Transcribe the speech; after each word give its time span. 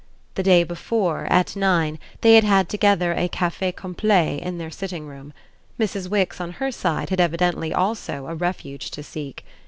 The 0.33 0.41
day 0.41 0.63
before, 0.63 1.27
at 1.29 1.55
nine, 1.55 1.99
they 2.21 2.33
had 2.33 2.43
had 2.43 2.69
together 2.69 3.13
a 3.13 3.29
café 3.29 3.71
complet 3.75 4.39
in 4.41 4.57
their 4.57 4.71
sitting 4.71 5.05
room. 5.05 5.31
Mrs. 5.79 6.09
Wix 6.09 6.41
on 6.41 6.53
her 6.53 6.71
side 6.71 7.11
had 7.11 7.21
evidently 7.21 7.71
also 7.71 8.25
a 8.25 8.33
refuge 8.33 8.89
to 8.89 9.03
seek. 9.03 9.45